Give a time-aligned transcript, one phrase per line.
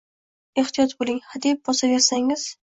[0.61, 2.49] ehtiyot bo‘ling, hadeb bosaversangiz